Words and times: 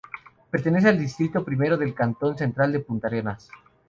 Pertenece 0.49 0.89
al 0.89 0.97
distrito 0.97 1.45
primero 1.45 1.77
del 1.77 1.93
cantón 1.93 2.35
central 2.35 2.71
de 2.71 2.79
Puntarenas. 2.79 3.51